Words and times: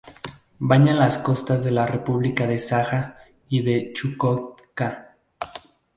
Baña 0.57 0.95
las 0.95 1.19
costas 1.19 1.63
de 1.63 1.69
la 1.69 1.85
República 1.85 2.47
de 2.47 2.57
Saja 2.57 3.17
y 3.49 3.61
de 3.61 3.93
Chukotka. 3.93 5.15